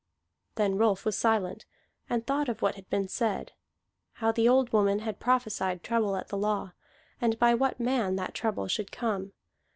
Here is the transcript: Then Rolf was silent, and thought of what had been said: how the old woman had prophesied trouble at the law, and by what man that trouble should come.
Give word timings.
Then 0.55 0.79
Rolf 0.79 1.05
was 1.05 1.15
silent, 1.15 1.67
and 2.09 2.25
thought 2.25 2.49
of 2.49 2.63
what 2.63 2.73
had 2.73 2.89
been 2.89 3.07
said: 3.07 3.51
how 4.13 4.31
the 4.31 4.49
old 4.49 4.73
woman 4.73 4.97
had 4.97 5.19
prophesied 5.19 5.83
trouble 5.83 6.15
at 6.15 6.29
the 6.29 6.37
law, 6.37 6.71
and 7.21 7.37
by 7.37 7.53
what 7.53 7.79
man 7.79 8.15
that 8.15 8.33
trouble 8.33 8.67
should 8.67 8.91
come. 8.91 9.33